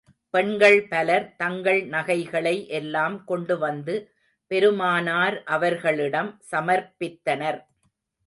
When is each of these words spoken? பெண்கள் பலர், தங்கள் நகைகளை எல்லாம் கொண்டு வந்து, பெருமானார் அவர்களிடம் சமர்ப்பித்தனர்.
பெண்கள் 0.33 0.87
பலர், 0.87 1.35
தங்கள் 1.35 1.81
நகைகளை 1.85 2.53
எல்லாம் 2.69 3.23
கொண்டு 3.23 3.57
வந்து, 3.57 3.95
பெருமானார் 4.51 5.43
அவர்களிடம் 5.47 6.31
சமர்ப்பித்தனர். 6.51 7.61